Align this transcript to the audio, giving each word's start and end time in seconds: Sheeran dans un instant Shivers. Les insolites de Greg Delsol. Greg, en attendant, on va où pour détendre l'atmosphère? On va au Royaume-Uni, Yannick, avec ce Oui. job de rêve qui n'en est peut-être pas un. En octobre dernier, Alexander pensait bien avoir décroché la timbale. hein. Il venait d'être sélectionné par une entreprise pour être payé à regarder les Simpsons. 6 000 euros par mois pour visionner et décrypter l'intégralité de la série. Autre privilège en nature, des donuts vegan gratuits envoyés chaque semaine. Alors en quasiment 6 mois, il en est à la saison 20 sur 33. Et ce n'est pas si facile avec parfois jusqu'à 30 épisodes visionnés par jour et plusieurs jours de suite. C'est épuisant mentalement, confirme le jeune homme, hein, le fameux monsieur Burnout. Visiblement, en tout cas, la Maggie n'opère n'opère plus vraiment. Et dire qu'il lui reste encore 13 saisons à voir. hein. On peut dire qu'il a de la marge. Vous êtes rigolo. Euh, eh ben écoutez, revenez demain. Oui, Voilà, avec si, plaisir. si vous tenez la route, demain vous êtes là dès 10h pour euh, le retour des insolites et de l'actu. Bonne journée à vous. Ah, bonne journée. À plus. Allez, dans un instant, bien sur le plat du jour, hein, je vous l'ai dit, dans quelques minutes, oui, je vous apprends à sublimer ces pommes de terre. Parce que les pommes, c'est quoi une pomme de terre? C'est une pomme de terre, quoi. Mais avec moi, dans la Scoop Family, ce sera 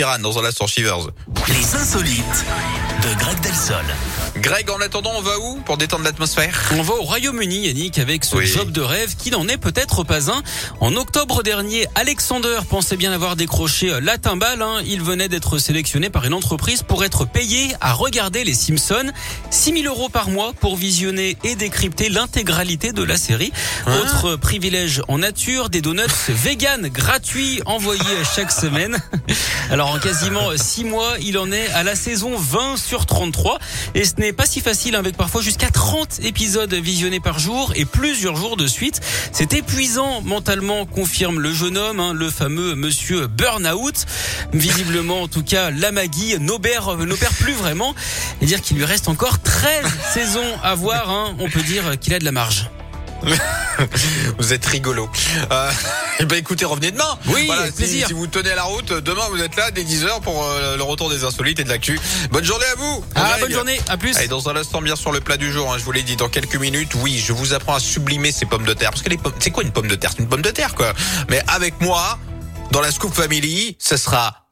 Sheeran 0.00 0.18
dans 0.20 0.38
un 0.38 0.44
instant 0.46 0.66
Shivers. 0.66 1.10
Les 1.50 1.74
insolites 1.74 2.44
de 3.02 3.18
Greg 3.18 3.40
Delsol. 3.40 3.84
Greg, 4.36 4.70
en 4.70 4.80
attendant, 4.80 5.12
on 5.16 5.20
va 5.22 5.38
où 5.40 5.56
pour 5.64 5.76
détendre 5.76 6.04
l'atmosphère? 6.04 6.70
On 6.72 6.82
va 6.82 6.94
au 6.94 7.02
Royaume-Uni, 7.02 7.66
Yannick, 7.66 7.98
avec 7.98 8.24
ce 8.24 8.36
Oui. 8.36 8.46
job 8.46 8.70
de 8.70 8.80
rêve 8.80 9.16
qui 9.16 9.30
n'en 9.30 9.46
est 9.48 9.56
peut-être 9.56 10.04
pas 10.04 10.30
un. 10.30 10.42
En 10.80 10.94
octobre 10.96 11.42
dernier, 11.42 11.86
Alexander 11.96 12.58
pensait 12.68 12.96
bien 12.96 13.12
avoir 13.12 13.36
décroché 13.36 13.98
la 14.00 14.16
timbale. 14.18 14.62
hein. 14.62 14.80
Il 14.86 15.02
venait 15.02 15.28
d'être 15.28 15.58
sélectionné 15.58 16.08
par 16.10 16.24
une 16.24 16.34
entreprise 16.34 16.82
pour 16.82 17.04
être 17.04 17.24
payé 17.26 17.74
à 17.80 17.92
regarder 17.92 18.44
les 18.44 18.54
Simpsons. 18.54 19.10
6 19.50 19.82
000 19.82 19.94
euros 19.94 20.08
par 20.08 20.30
mois 20.30 20.52
pour 20.52 20.76
visionner 20.76 21.36
et 21.44 21.56
décrypter 21.56 22.08
l'intégralité 22.08 22.92
de 22.92 23.02
la 23.02 23.16
série. 23.16 23.52
Autre 23.86 24.36
privilège 24.36 25.02
en 25.08 25.18
nature, 25.18 25.68
des 25.70 25.80
donuts 25.82 26.02
vegan 26.28 26.88
gratuits 26.88 27.60
envoyés 27.66 28.00
chaque 28.36 28.52
semaine. 28.52 28.98
Alors 29.70 29.90
en 29.90 29.98
quasiment 29.98 30.50
6 30.56 30.84
mois, 30.84 31.14
il 31.20 31.36
en 31.40 31.50
est 31.50 31.68
à 31.72 31.82
la 31.82 31.96
saison 31.96 32.36
20 32.36 32.76
sur 32.76 33.06
33. 33.06 33.58
Et 33.94 34.04
ce 34.04 34.14
n'est 34.18 34.32
pas 34.32 34.46
si 34.46 34.60
facile 34.60 34.94
avec 34.94 35.16
parfois 35.16 35.40
jusqu'à 35.42 35.70
30 35.70 36.20
épisodes 36.22 36.72
visionnés 36.74 37.20
par 37.20 37.38
jour 37.38 37.72
et 37.74 37.84
plusieurs 37.84 38.36
jours 38.36 38.56
de 38.56 38.66
suite. 38.66 39.00
C'est 39.32 39.54
épuisant 39.54 40.20
mentalement, 40.22 40.84
confirme 40.86 41.40
le 41.40 41.52
jeune 41.52 41.78
homme, 41.78 41.98
hein, 42.00 42.12
le 42.12 42.30
fameux 42.30 42.74
monsieur 42.74 43.26
Burnout. 43.26 44.06
Visiblement, 44.52 45.22
en 45.22 45.28
tout 45.28 45.42
cas, 45.42 45.70
la 45.70 45.90
Maggie 45.92 46.38
n'opère 46.38 46.96
n'opère 46.96 47.32
plus 47.32 47.54
vraiment. 47.54 47.94
Et 48.42 48.46
dire 48.46 48.60
qu'il 48.60 48.76
lui 48.76 48.84
reste 48.84 49.08
encore 49.08 49.40
13 49.40 49.84
saisons 50.14 50.58
à 50.62 50.74
voir. 50.74 51.10
hein. 51.10 51.34
On 51.38 51.48
peut 51.48 51.62
dire 51.62 51.98
qu'il 51.98 52.14
a 52.14 52.18
de 52.18 52.24
la 52.24 52.32
marge. 52.32 52.68
Vous 54.38 54.52
êtes 54.52 54.64
rigolo. 54.66 55.08
Euh, 55.50 55.70
eh 56.18 56.24
ben 56.24 56.36
écoutez, 56.38 56.64
revenez 56.64 56.90
demain. 56.90 57.18
Oui, 57.28 57.46
Voilà, 57.46 57.62
avec 57.62 57.72
si, 57.72 57.78
plaisir. 57.78 58.06
si 58.08 58.12
vous 58.12 58.26
tenez 58.26 58.54
la 58.54 58.64
route, 58.64 58.92
demain 58.92 59.22
vous 59.30 59.40
êtes 59.42 59.56
là 59.56 59.70
dès 59.70 59.84
10h 59.84 60.20
pour 60.20 60.44
euh, 60.44 60.76
le 60.76 60.82
retour 60.82 61.08
des 61.10 61.24
insolites 61.24 61.58
et 61.60 61.64
de 61.64 61.68
l'actu. 61.68 61.98
Bonne 62.30 62.44
journée 62.44 62.66
à 62.66 62.74
vous. 62.76 63.04
Ah, 63.14 63.36
bonne 63.40 63.52
journée. 63.52 63.80
À 63.88 63.96
plus. 63.96 64.16
Allez, 64.16 64.28
dans 64.28 64.48
un 64.48 64.56
instant, 64.56 64.82
bien 64.82 64.96
sur 64.96 65.12
le 65.12 65.20
plat 65.20 65.36
du 65.36 65.50
jour, 65.50 65.72
hein, 65.72 65.76
je 65.78 65.84
vous 65.84 65.92
l'ai 65.92 66.02
dit, 66.02 66.16
dans 66.16 66.28
quelques 66.28 66.56
minutes, 66.56 66.92
oui, 66.96 67.18
je 67.24 67.32
vous 67.32 67.54
apprends 67.54 67.74
à 67.74 67.80
sublimer 67.80 68.32
ces 68.32 68.44
pommes 68.46 68.66
de 68.66 68.74
terre. 68.74 68.90
Parce 68.90 69.02
que 69.02 69.08
les 69.10 69.18
pommes, 69.18 69.32
c'est 69.38 69.50
quoi 69.50 69.62
une 69.62 69.72
pomme 69.72 69.88
de 69.88 69.94
terre? 69.94 70.10
C'est 70.14 70.22
une 70.22 70.28
pomme 70.28 70.42
de 70.42 70.50
terre, 70.50 70.74
quoi. 70.74 70.92
Mais 71.30 71.42
avec 71.48 71.80
moi, 71.80 72.18
dans 72.72 72.80
la 72.80 72.92
Scoop 72.92 73.14
Family, 73.14 73.76
ce 73.78 73.96
sera 73.96 74.46